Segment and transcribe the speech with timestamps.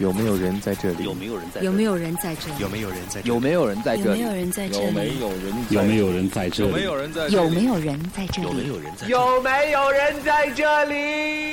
[0.00, 1.04] 有没有人在这里？
[1.04, 1.60] 有没有人在？
[1.60, 2.54] 有没有人在这里？
[2.58, 3.20] 有没有人在？
[3.20, 4.20] 有没有人在这里？
[4.22, 5.20] 有没有人在这有没里？
[5.20, 5.54] 有人？
[5.68, 6.70] 有没有人在这里？
[6.70, 7.28] 有没有人在？
[7.28, 8.68] 有没有人在这有没里？
[8.68, 9.06] 有人在？
[9.08, 11.49] 有没有人在这里？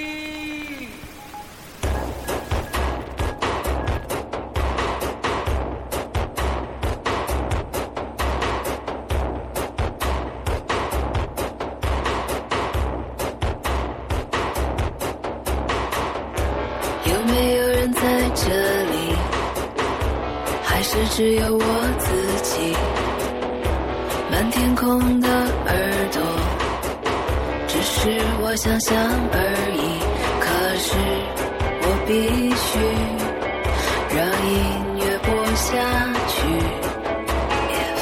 [18.36, 19.16] 这里？
[20.64, 21.64] 还是只有我
[21.98, 22.06] 自
[22.44, 22.76] 己？
[24.30, 25.74] 满天空的耳
[26.12, 26.22] 朵，
[27.68, 28.96] 只是我想象
[29.34, 29.36] 而
[29.74, 30.00] 已。
[30.40, 30.46] 可
[30.78, 30.88] 是
[31.82, 32.12] 我必
[32.56, 32.70] 须
[34.16, 34.56] 让音
[35.00, 35.66] 乐播下
[36.28, 36.36] 去。
[37.74, 38.00] If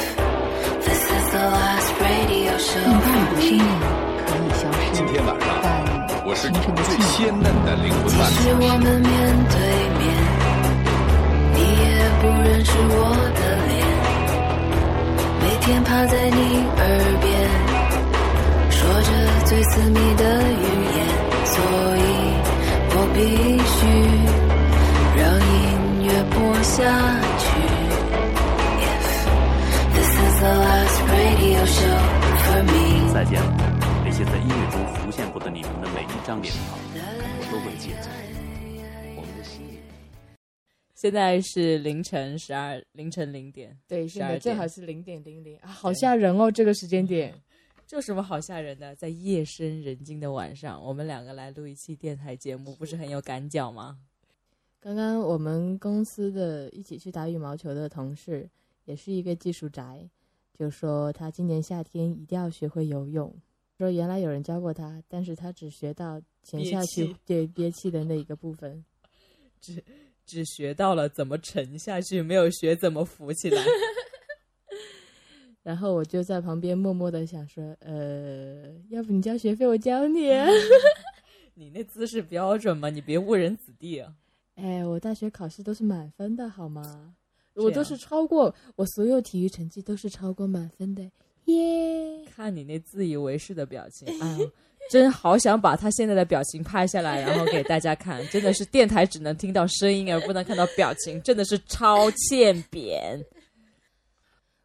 [0.84, 3.46] this is the last radio show 你把 for 你的生 me。
[3.46, 3.64] 命
[4.26, 5.66] 可以消失，今天晚上但
[6.28, 8.34] 我是你最鲜嫩的灵魂即伴侣。
[8.34, 9.14] 使我们面
[9.46, 9.62] 对
[9.94, 10.10] 面，
[11.54, 11.86] 你也
[12.18, 13.78] 不认识我的脸。
[15.38, 16.82] 每天趴在你耳
[17.22, 17.30] 边，
[18.74, 19.10] 说着
[19.46, 20.66] 最私密的语
[20.98, 21.06] 言，
[21.46, 21.62] 所
[21.94, 22.02] 以
[22.90, 23.22] 我必
[23.62, 23.86] 须
[25.14, 26.74] 让音乐播下
[27.38, 27.46] 去。
[28.82, 29.06] If
[29.94, 32.02] this is the last radio show
[32.42, 33.14] for me。
[33.14, 33.46] 再见了，
[34.04, 34.34] 那些在
[35.36, 36.78] 音乐中浮现过的你们的每一张脸庞，
[37.38, 38.08] 我都会记着。
[39.16, 39.80] 我们的心里。
[40.94, 46.50] 现在是凌晨十二凌晨零点，对，现在12正好是零点零零啊，好吓人哦！
[46.50, 47.34] 这个时间点，
[47.86, 48.94] 这有什么好吓人的？
[48.96, 53.98] 在夜深人静的晚上，我们两个来录一期电台节目，不是很有感脚吗？
[54.80, 58.48] 刚刚我们公司的一起去打羽毛球的同事，
[58.84, 60.08] 也是一个技术宅，
[60.58, 63.34] 就说他今年夏天一定要学会游泳。
[63.76, 68.84] 说原来有人教过他，但是他只学到潜下去气对憋气的那一个部分。
[69.60, 69.82] 只
[70.24, 73.62] 只学到了怎么沉下去，没有学怎么浮起来。
[75.62, 80.30] 然后我就在旁边默默的想说，呃，要不你交学费，我教你。
[80.30, 80.46] 啊
[81.54, 82.90] 你那姿势标准吗？
[82.90, 84.14] 你别误人子弟啊！
[84.56, 87.14] 哎，我大学考试都是满分的，好吗？
[87.54, 91.10] 我都是超过我所有体育成绩都是超过满分的，
[91.46, 92.25] 耶！
[92.36, 94.52] 看你那自以为是的表情，哎呦，
[94.90, 98.22] 真好想把他现在的表情拍下来，然后给大家看。
[98.28, 103.24] 真的是电台只能听到声音而不能看到表情，真的是超欠扁。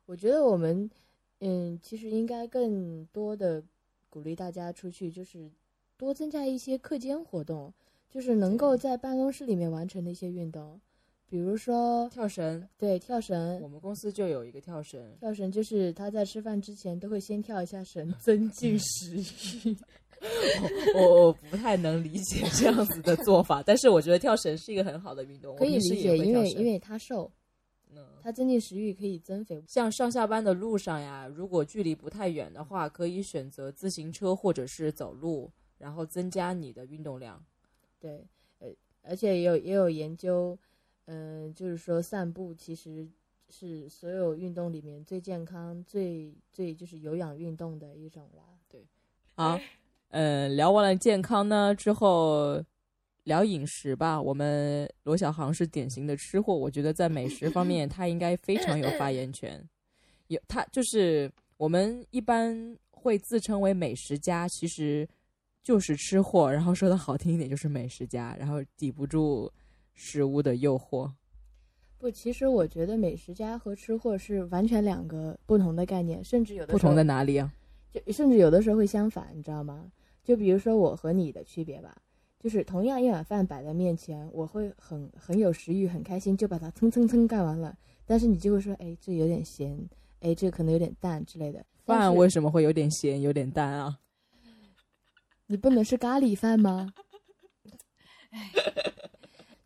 [0.06, 0.92] 我觉得我们，
[1.40, 3.64] 嗯，其实应该更多的
[4.10, 5.50] 鼓励大家出去，就是
[5.96, 7.74] 多增加一些课间活动，
[8.10, 10.78] 就是能够在办公室里面完成的一些运动，
[11.32, 19.16] 比如说跳绳，对跳绳我，们公司就有一个跳绳，跳绳就是他在吃饭之前都会先跳一下绳，增进食
[19.64, 19.78] 欲。
[20.94, 27.32] 我我不太能理解这样子的做法，但是我觉得跳绳是一个很好的运动，可以理解，因为因为他瘦，
[27.96, 29.64] 嗯他增进食欲可以增肥。
[29.66, 37.42] 像上下班的路上呀，如果距离不太远的话，可以选择自行车或者是走路，然后增加你的运动量。
[38.02, 38.28] 对，
[38.60, 38.68] 呃，
[39.04, 40.60] 而且也有也有研究，
[41.14, 43.06] 嗯、就是说散步其实
[43.50, 48.44] 是所有运动里面最健康、最最就是有氧运动的一种啦。
[49.36, 49.60] 好，
[50.12, 52.64] 嗯，聊完了健康呢之后，
[53.24, 54.22] 聊饮食吧。
[54.22, 59.62] 我们罗小航是典型的吃货，我觉得在美食方面他应该非常有发言权。
[60.28, 65.06] 有他就是我们一般会自称为美食家，其实
[65.62, 66.50] 就是吃货。
[66.50, 69.52] 然后说的好听一点就是美食家，然后抵不住
[70.04, 71.12] 食物的诱惑。
[72.00, 77.54] 不，其实我觉得美食家和吃货是完全两个不同的概念，甚至有的不同在哪里啊？
[77.92, 79.92] 就甚至有的时候会相反，你知道吗？
[80.24, 81.96] 就比如说我和你的区别吧，
[82.40, 87.78] 就是同样一碗饭摆在面前，我会很很有食欲，很开心，就把它蹭蹭蹭干完了。
[88.08, 89.88] 但是你就会说，哎，这有点咸，
[90.22, 91.64] 哎，这可能有点淡之类的。
[91.86, 94.00] 饭为什么会有点咸、有点淡啊？
[95.46, 96.92] 你不能是咖喱饭吗？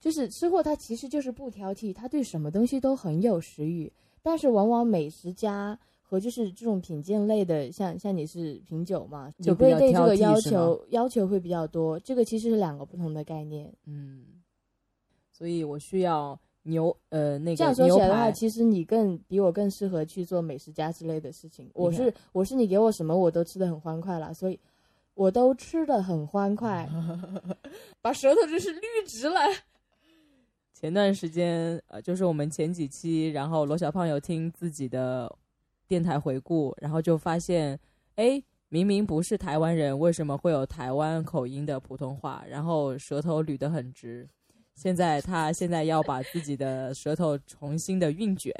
[0.05, 3.91] 就是吃货，他其实就是不挑剔，他对什么东西都很有食欲。
[4.21, 11.99] 但是往往美食家和就是这种品鉴类的，像像你是品酒嘛，就就会对这个要求要求会比较多。
[12.01, 13.73] 这个其实是两个不同的概念。
[13.87, 14.25] 嗯，
[15.31, 21.67] 所以我需要牛呃那这样说起来的话，其实你更比我更适合去做美食家之类的事情。
[21.73, 24.59] 我是我是你给我什么我都吃的很欢快了，所以
[25.15, 26.87] 我都吃的很欢快。
[28.03, 29.39] 把舌头真是捋直了。
[30.77, 35.33] 前段时间，呃，就是我们前几期，然后罗小胖有听自己的
[35.87, 37.79] 电台回顾，然后就发现，
[38.17, 42.43] 哎，明明不是台湾人，为什么会有台湾口音的普通话？
[42.45, 44.27] 然后舌头捋得很直。
[44.75, 48.53] 现在他现在要把自己的舌头重新的运卷，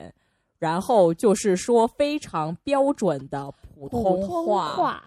[0.58, 5.04] 然后就是说非常标准的普通话。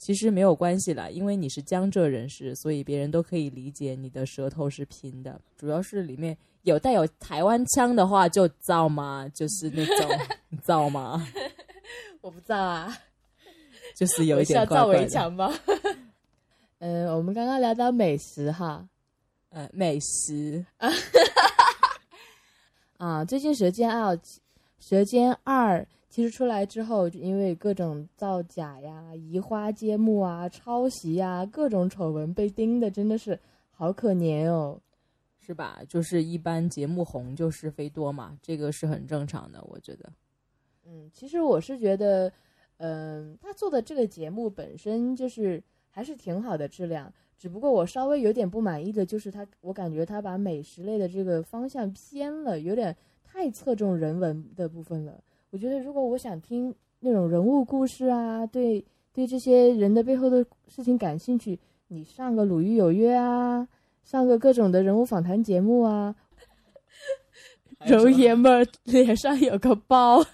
[0.00, 5.38] 其实没有关系啦，因为你是江浙人士，所以别人都可以理解你的舌头是平的。
[5.58, 10.10] 主要是里面有带有台湾腔的话，就造嘛，就是那种
[10.64, 11.22] 造嘛，
[12.22, 12.96] 我不造啊，
[13.94, 15.02] 就是有一点怪怪的。
[15.02, 15.52] 围墙吗？
[16.78, 18.88] 呃，我们刚刚聊到美食哈，
[19.50, 20.64] 呃，美食
[22.96, 24.16] 啊，最近《舌尖二》
[24.78, 25.80] 《舌尖二》
[26.10, 33.38] 其实出来之后，就因为各种造假呀、移花接木啊、抄袭呀，各种丑闻被盯的真的是
[33.70, 34.78] 好可怜哦。
[35.38, 35.80] 是吧？
[35.88, 40.12] 就是一般节目红就是非多嘛，这个是很正常的，我觉得。
[40.84, 42.30] 嗯，其实我是觉得，
[42.78, 55.22] 嗯、他做的这个节目本身就是还是挺好的质量，只不过我稍微有点不满意的就是他，我感觉他把美食类的这个方向偏了，有点太侧重人文的部分了。
[55.50, 61.58] 我觉得如果我想听那种人物故事啊，对对这些人的背后的事情感兴趣，
[61.88, 63.66] 你上个《鲁豫有约》啊，
[64.04, 66.14] 上个各种的人物访谈节目啊，
[67.84, 70.24] 揉爷们儿脸上有个包。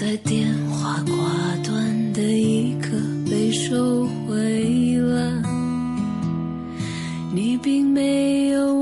[0.00, 2.90] 在电话挂断的一刻
[3.28, 5.42] 被收回了。
[7.34, 8.77] 你并没有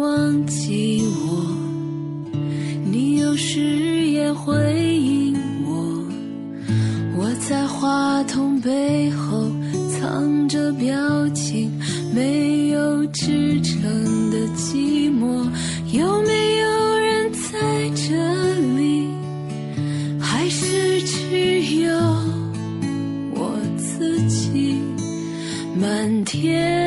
[26.46, 26.85] 满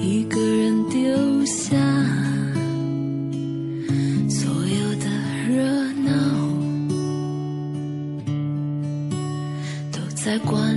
[0.00, 1.76] 一个人丢下，
[4.28, 5.06] 所有的
[5.48, 5.62] 热
[6.02, 6.10] 闹
[9.92, 10.67] 都在关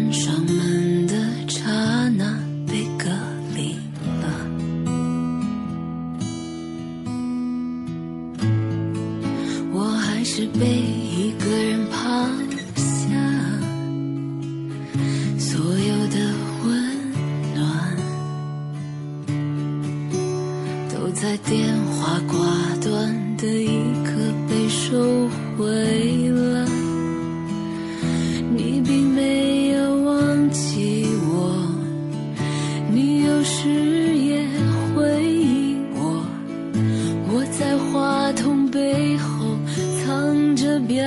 [33.42, 34.46] 有时也
[34.94, 36.24] 回应我。
[37.34, 39.58] 我在话筒背后
[40.06, 41.04] 藏着表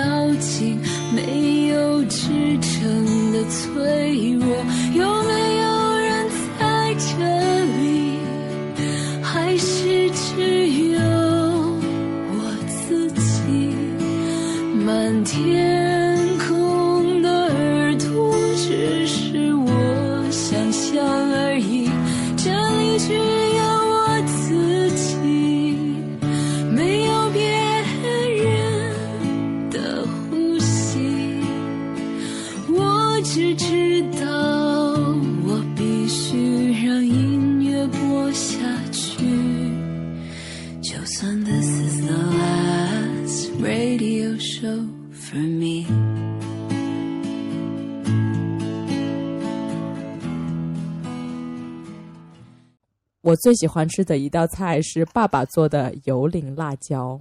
[53.24, 57.18] 我最喜欢吃的一道菜是爸爸做的油淋辣椒，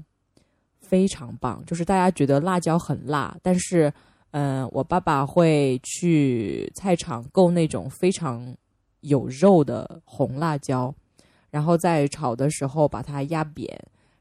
[0.81, 1.63] 非常棒。
[1.65, 3.91] 就是大家觉得辣椒很辣，但是，
[4.31, 8.53] 嗯、我爸爸会去菜场购那种非常
[8.99, 10.93] 有肉的红辣椒，
[11.49, 13.65] 然后在炒的时候把它压扁，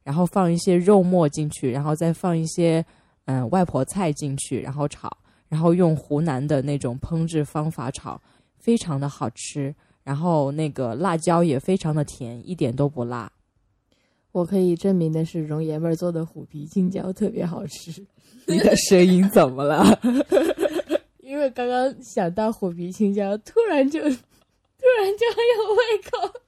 [0.04, 2.84] 然后放一些肉末进去，然后再放一些
[3.24, 5.10] 嗯、外婆菜进去，然后炒，
[5.48, 8.20] 然后用湖南的那种烹制方法炒，
[8.56, 9.74] 非常的好吃。
[10.04, 13.30] 然后那个辣椒也非常的甜，一点都不辣。
[14.32, 18.04] 我可以证明的是，容爷们儿做的虎皮青椒特别好吃。
[18.46, 19.84] 你的声音怎么了？
[21.20, 26.40] 因为刚刚想到虎皮青椒，突然就突然就很有胃口。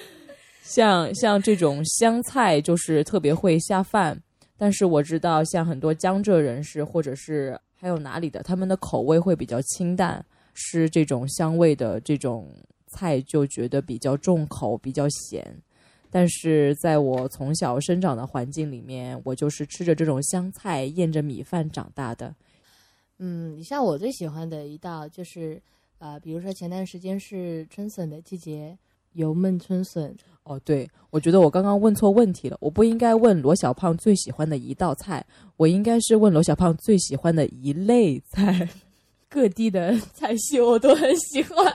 [0.64, 4.20] 像像这种湘菜就是特别会下饭，
[4.56, 10.24] 但是我知道像很多江浙人士或者是还有哪里的，他们的口味会比较清淡，
[10.54, 12.52] 吃这种香味的这种
[12.88, 15.46] 菜就觉得比较重口，比较咸。
[16.10, 22.34] 但是在我从小生长的环境里面，我就是吃着这种香菜，咽着米饭长大的。
[23.18, 25.60] 嗯，你像我最喜欢的一道就是，
[25.98, 28.78] 呃，比如说前段时间是春笋的季节，
[29.12, 30.16] 油焖春笋。
[30.44, 35.22] 哦，对，我觉得我刚刚问错问题了，我不应该问罗小胖最喜欢的一道菜，
[35.58, 38.66] 我应该是问罗小胖最喜欢的一类菜。
[39.28, 41.74] 各地的菜系我都很喜欢，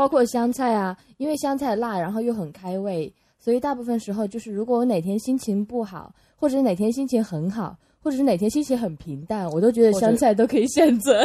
[0.00, 11.22] 包括香菜啊，因为香菜辣，然后又很开胃，所以大部分时候就是如果我哪天心情不好，或者哪天心情很好，或者是哪天心情很平淡，我都觉得香菜都可以选择。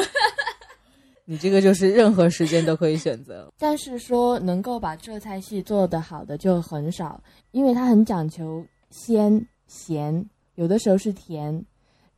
[1.23, 3.49] 你这个就是任何时间都可以选择。
[3.57, 11.65] 但是说能够把浙菜系做得好的就很少，因为它很讲求鲜咸，有的时候是甜。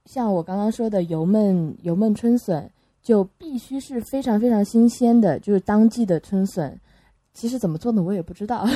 [0.05, 2.67] 像我刚刚说的油焖油焖春笋，
[3.07, 6.77] 就必须是非常非常新鲜的，就是当季的春笋。
[7.33, 8.67] 其实怎么做呢，我也不知道。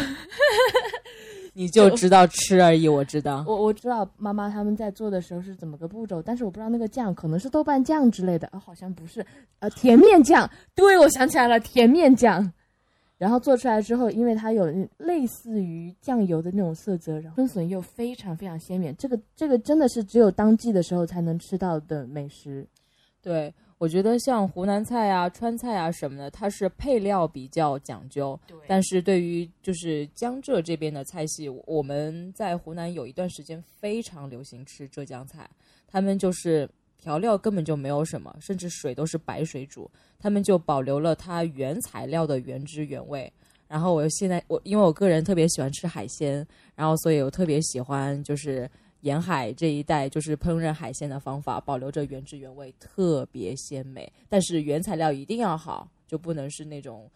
[1.52, 3.44] 你就知道吃而已，我知道。
[3.46, 9.26] 我我知道妈妈他们在做的时候是怎么个步骤，但是我不知道那个酱可能是豆瓣酱之类的，啊，好像不是，
[9.60, 10.50] 呃，甜面酱。
[10.74, 12.54] 对，我想起来了，甜面酱。
[13.18, 14.66] 然后做出来之后，因为它有
[14.98, 22.66] 类似于酱油的那种色泽，然后春笋又非常非常鲜美，这个这个真的是只有当季的时候才能吃到的美食。
[23.22, 28.40] 对，我觉得像湖南菜啊、川菜啊什么的，它是配料比较讲究。
[28.68, 35.50] 但是对于就是江浙这边的菜系，我们在湖南有一段时间非常流行吃浙江菜，
[35.88, 36.70] 他们就是
[37.00, 43.34] 调料根本就没有什么，甚至水都是白水煮，他们就保留了它原材料的原汁原味。
[43.68, 46.46] 然后我现在我因为我个人特别喜欢吃海鲜，
[46.76, 48.70] 然后所以我特别喜欢就是
[49.02, 54.12] 沿海这一带就是烹饪海鲜的方法，保留着原汁原味，特别鲜美。
[54.30, 57.10] 但是原材料一定要好，就不能是那种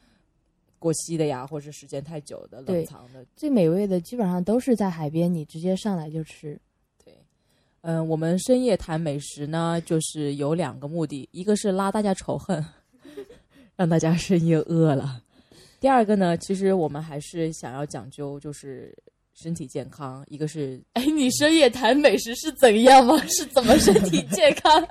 [0.80, 3.26] 过期的呀，或者时间太久的冷藏的。
[3.36, 6.60] 最美味的基本上都是在海边，你直接上来就吃。
[7.04, 7.14] 对
[7.82, 12.66] 嗯，我们深夜谈美食呢，就是有两个目的，一个是拉大家仇恨，
[13.76, 15.22] 让大家深夜饿了；
[15.80, 18.98] 第二个呢，其实我们还是想要讲究就是
[19.36, 23.16] 身体健康，一个是哎，你深夜谈美食是怎样吗？
[23.28, 24.88] 是怎么身体健康？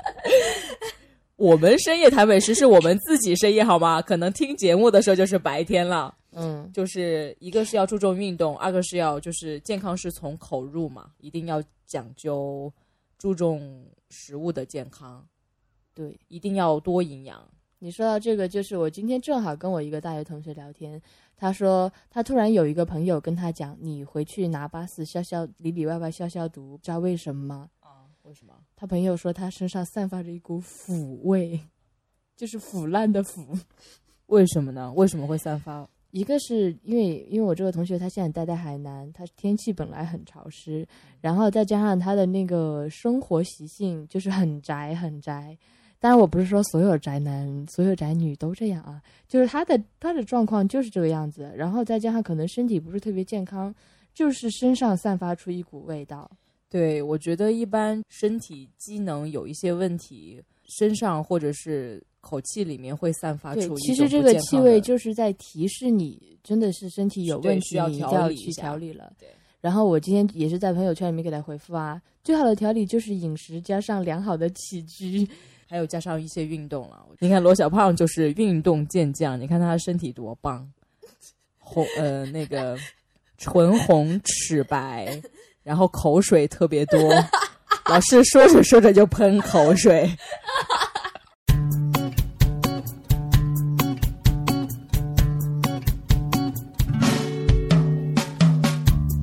[1.37, 4.01] 我们深夜谈美食是我们自己深夜好吗？
[4.01, 6.15] 可能听节目的时候就是白天了。
[6.37, 12.73] 嗯，就是一个是要注重运动，二个是要就是健康是从口入嘛，一定要讲究
[13.19, 15.27] 注重食物的健康，
[15.95, 16.19] 对。
[16.29, 17.43] 一定要多营养。
[17.85, 20.99] 你说到这个，就是我今天正好跟我一个大学同学聊天，
[21.37, 27.69] 他说他突然有一个朋友跟他讲，你回去拿八四消消里里外外消消毒，知道为什么吗？
[27.81, 28.09] 啊？
[28.23, 28.55] 为什么？
[28.75, 31.61] 他朋友说他身上散发着一股腐味，
[32.35, 33.47] 就是腐烂的腐。
[34.29, 34.91] 为什么呢？
[34.95, 35.87] 为什么会散发？
[36.11, 40.89] 一个是因为因为我这个同学他现在待在海南，他天气本来很潮湿，
[41.21, 45.59] 然后再加上他的那个生活习性就是很宅很宅。
[46.05, 51.51] 当然，我不是说所有宅男、所有宅女都这样啊，就是他的他的状况就是这个样子。
[51.57, 53.75] 然后再加上可能身体不是特别健康，
[54.13, 56.31] 就是身上散发出一股味道。
[56.69, 60.43] 对我觉得一般身体机能有一些问题，
[60.79, 69.11] 身上或者是口气里面会散发出，一其实这个气味就是在提示你真的是身体有问题，需要调你就要去理一下调理了。
[69.19, 69.27] 对
[69.63, 75.27] 然后我今天也是在朋友圈里面给他回复啊，最好的调理就是饮食加上良好的起居。
[75.75, 77.05] 还有加上一些运动了。
[77.19, 80.65] 你看罗小胖就是运动健将，你看他身体多棒，
[81.59, 82.79] 红呃那个
[83.39, 85.21] 唇红齿白，
[85.65, 87.13] 然后口水特别多，
[87.91, 90.09] 老师说着说着就喷口水。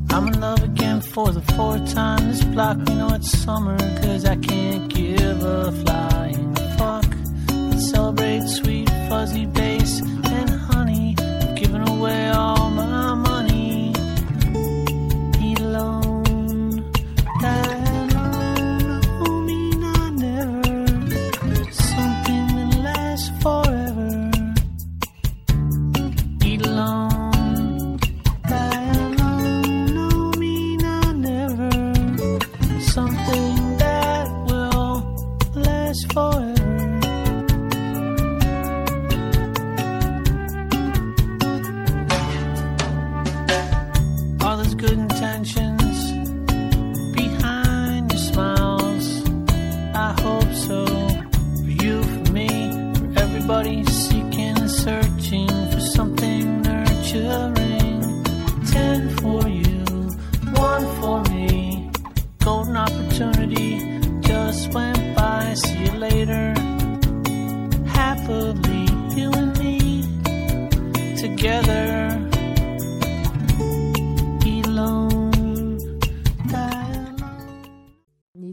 [0.09, 2.77] I'm in love again for the fourth time this block.
[2.89, 4.70] You know it's summer, cause I can't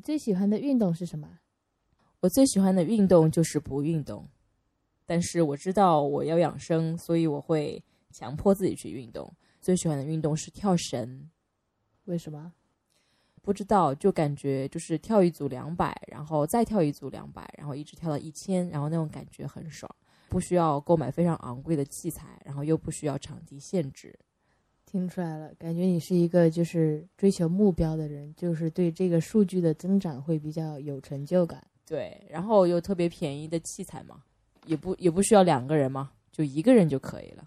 [0.08, 1.28] 最喜欢的运动是什么？
[2.20, 4.26] 我最喜欢的运动就是不运动，
[5.04, 9.30] 但是我知道我要养生，所以我会强迫自己去运动。
[9.60, 11.28] 最喜欢的运动是跳绳，
[12.06, 12.54] 为什么？
[13.42, 19.94] 不知道就感觉就是跳一组两百，然后再跳一组两百，然后一直跳到一千，然后那种感觉很爽，
[20.30, 24.18] 不需要购买非常昂贵的器材，然后又不需要场地限制。
[24.90, 31.62] 听出来了，感觉你是一个就是追求目标的人，就是对这个数据的增长会比较有成就感。
[31.84, 34.22] 对，然后又特别便宜的器材嘛，
[34.64, 37.44] 也不也不需要两个人嘛，就一个人就可以了。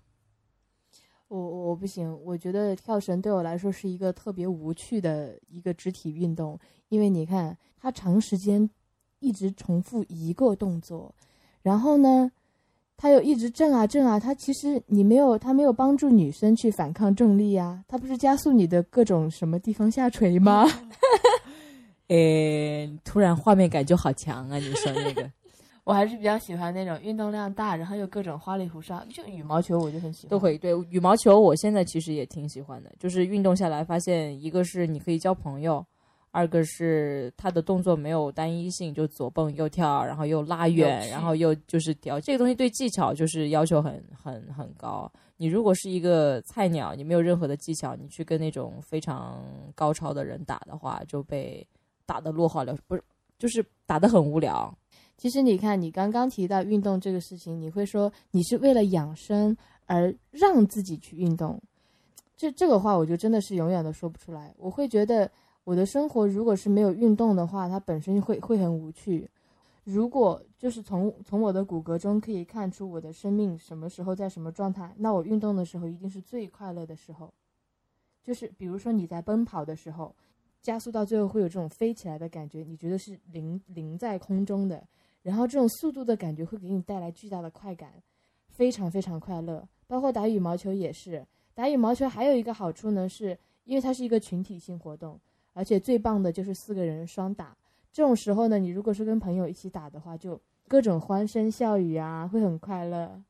[1.30, 8.70] 我我不行，我觉得跳绳对我来说是一个特别无趣的一个肢体运动，因为你看它长时间
[9.20, 11.16] 一直重复一个动作，
[11.64, 12.32] 然后呢，
[13.02, 20.68] 它又一直震啊震啊，它其实你没有它没有帮助女生去反抗重力啊，它不是加速你的各种什么地方下垂吗？
[22.10, 24.58] 诶，突然画面感就好强啊！
[24.58, 25.28] 你说那个
[25.84, 30.58] 我还是比较喜欢那种运动量大，然后又各种花里胡哨，就羽毛球我就很喜欢，都可以。
[30.60, 35.84] 对羽毛球，我现在其实也挺喜欢的，就是运动下来发现，一个是你可以交朋友，
[36.32, 45.12] 二个是他的动作没有单一性，就左蹦右跳，然后又拉远，然后又就是调这个东西对技巧就是要求很很很高。
[45.38, 49.44] 你如果是一个菜鸟，你没有任何的技巧，你去跟那种非常
[49.76, 51.68] 高超的人打的话，就被
[52.06, 53.04] 打得落花流，不是
[53.38, 54.74] 就是打得很无聊。
[55.18, 61.62] 其实你看，你刚刚提到运动这个事情，你会说你是为了养生而让自己去运动，
[62.38, 64.54] 这这个话我就真的是永远都说不出来。
[64.58, 65.30] 我会觉得
[65.64, 69.30] 我的生活如果是没有运动的话，它本身会会很无趣。
[69.84, 77.34] 如果就是从从我的骨骼中可以看出我的生命什么时候在什么状态，那我运动的时候一定是最快乐的时候。
[78.24, 80.16] 就是比如说你在奔跑的时候，
[80.62, 84.88] 加速到最后会有这种飞起来的感觉，你觉得是零零在空中的。
[85.24, 87.94] 然后这种速度的感觉会给你带来巨大的快感，
[88.50, 89.68] 非常非常快乐。
[89.88, 95.20] 包括打羽毛球也是，打羽毛球还有一个好处呢，是因为它是一个群体性活动，
[95.54, 97.56] 而且最棒的就是四个人双打。
[97.92, 103.22] 这种时候呢，你如果是跟朋友一起打的话，就各种欢声笑语啊，会很快乐。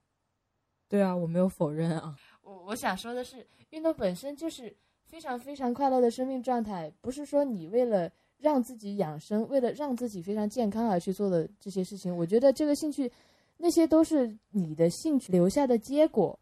[0.88, 2.15] 对啊，我没有否认啊。
[2.43, 12.15] 我我想说的是，运动本身就是非常非常快乐的生命状态，不是说你为了让自己养生，为了让自己非常健康而去做的这些事情。
[12.15, 13.12] 我觉得这个兴趣，
[13.57, 16.38] 那些都是你的兴趣留下的结果，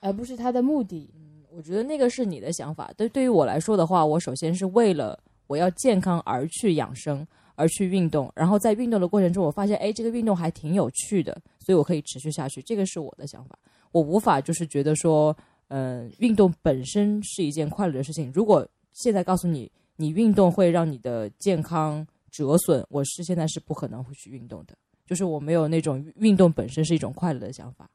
[0.00, 1.10] 而不是它的目的。
[1.54, 2.92] 我觉得那个是你的想法。
[2.96, 8.30] 对，对于我来说的话，我首先是为了我要健康而去养生，而去运动。
[8.34, 12.60] 然后在运动的过程中，我发现，哎，这个运动还挺有趣的，所以我可以持续下去。
[12.62, 13.56] 这个是我的想法。
[13.92, 15.36] 我无法就是觉得说，
[15.68, 18.32] 嗯、运动本身是一件快乐的事情。
[18.34, 24.76] 如果现在告诉你，你运动会让你的健康折损，我是现在是不可能会去运动的。
[25.06, 27.88] 就是我没有那种运动本身是一种快乐的想法。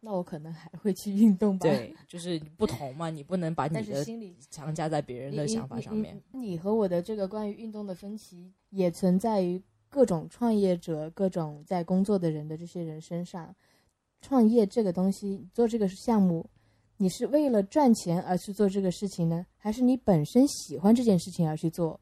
[0.00, 1.68] 那我可能还会去运动吧。
[1.68, 6.20] 对，就是不同嘛，你不能把 你的心理强加在别人的想法上面。
[6.32, 13.54] 你和我的这个关于运动的分歧，也存在于各种创业者、各种在工作的人的这些人身上。
[14.20, 16.48] 创业这个东西，做这个项目，
[16.96, 22.00] 你是为了赚钱而去做这个事情呢，还是你本身喜欢这件事情而去做？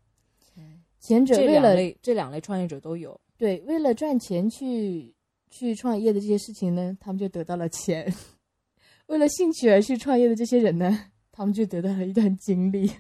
[0.99, 3.21] 前者为了类这两类创业者都有。
[3.37, 5.15] 对为了赚钱去
[5.51, 8.05] 去创业的这些事情呢，他们就得到了钱；
[9.07, 12.91] 为了兴趣而去创业的这些人呢，他们就得到了一段经历。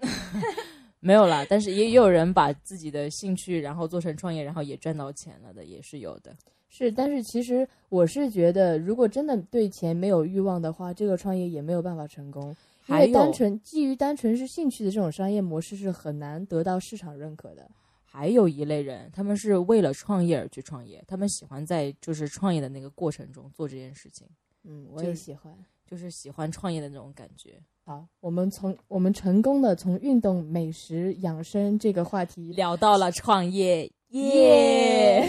[1.00, 6.34] 没有啦，但是也也有人把自己的兴趣然后做成创业，然后也赚到钱了的，也是有的。
[6.68, 12.54] 是，但是其实我是觉得，如果真的对钱没有欲望的话，这个创业也没有办法成功。
[12.88, 17.68] 因为单纯基于单纯是兴趣的这种商业模式是很难得到市场认可的。
[18.16, 24.26] 还有一类人，他们是为了创业而去创业，他们喜欢在就是创业的那个过程中做这件事情，
[24.64, 25.54] 嗯，我也喜欢。
[25.84, 27.60] 就是喜欢创业的那种感觉。
[27.84, 35.28] 好，我们从我们成功的从运动、美食、养生这个话题聊到了创业，耶！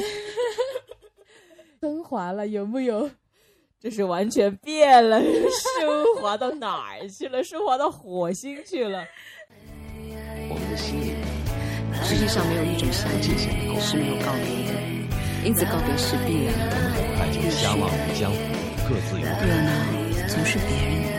[1.82, 3.12] 升华了，有木有？
[3.82, 7.43] 这是完全变了，升华到哪儿去了？
[7.43, 9.06] 升华到火星去了。
[10.50, 11.16] 我们的心里
[12.08, 14.72] 世界上没有一种相见是没有告别的，
[15.43, 16.63] 因此告别是必然的。
[17.20, 18.38] 大家相忘于江湖，
[18.88, 19.70] 各自有热闹
[20.26, 21.12] 总是别人的，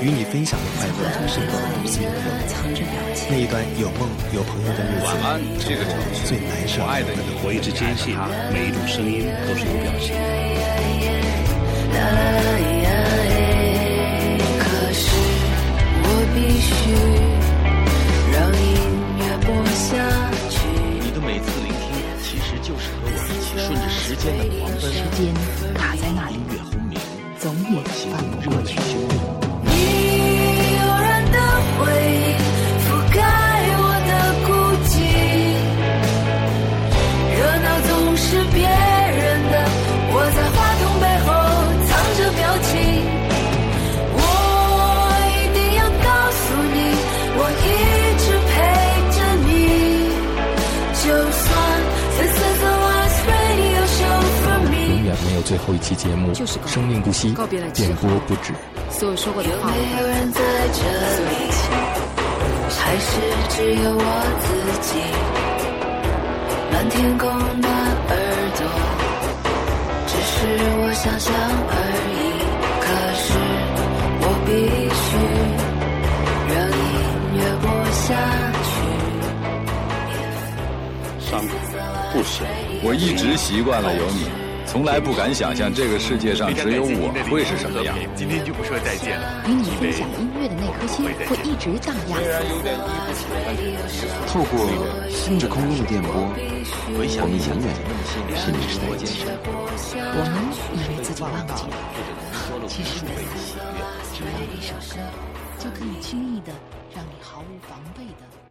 [0.00, 0.96] 与你分享的快乐
[1.28, 2.08] 是我们心的
[2.48, 3.28] 藏着表情。
[3.28, 8.16] 那一段有梦有朋友的日子，晚安，这个城市最难舍我爱的你，我一直坚信，
[8.50, 10.24] 每一种声音都是有表情的。
[14.56, 15.04] 可是
[16.00, 16.72] 我必须
[24.06, 25.32] 时间的狂奔，时间
[25.72, 27.00] 卡在那里音，乐轰鸣，
[27.38, 27.80] 总也
[28.12, 28.83] 翻不过去。
[55.44, 58.54] 最后一期节目，就是生命不息，告别了之电波不止。
[58.90, 60.40] 所有说过的有话，没有人在
[60.72, 61.34] 这里？
[62.76, 64.04] 还是只有我
[64.40, 64.46] 自
[64.88, 64.90] 己？
[66.72, 67.28] 满天空
[67.60, 68.14] 的耳
[68.56, 68.64] 朵，
[70.06, 70.34] 只是
[70.80, 71.32] 我想象
[71.70, 71.74] 而
[72.10, 72.18] 已。
[72.80, 73.26] 可是
[74.20, 74.48] 我必
[74.96, 75.06] 须
[76.52, 76.92] 让音
[77.36, 78.06] 乐播下
[78.64, 78.72] 去。
[81.20, 81.52] 伤口
[82.12, 82.34] 不深，
[82.82, 84.26] 我一直习惯了有你，
[84.74, 87.94] 从来不敢想象这个世界上只有我会是什么样。
[88.16, 89.46] 今天就不说再见了。
[89.46, 92.18] 与你分享音乐的那颗心会一直荡漾。
[94.26, 94.66] 透过
[95.38, 96.10] 这空中的电波，
[96.90, 97.38] 我们永远
[98.34, 99.22] 是你在一起。
[99.94, 100.42] 我们
[100.74, 101.78] 以为自己忘记了，
[102.66, 103.06] 其实
[104.10, 104.98] 只要一首歌，
[105.56, 106.50] 就可以轻易的
[106.92, 108.43] 让你毫无防备的